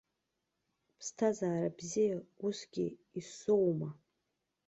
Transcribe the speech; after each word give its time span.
Ԥсҭазаара 0.97 1.69
бзиа 1.77 2.15
усгьы 2.45 2.87
исоуам. 3.19 3.81